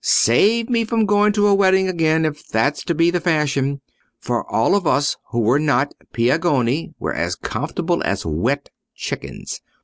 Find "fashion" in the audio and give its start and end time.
3.21-3.81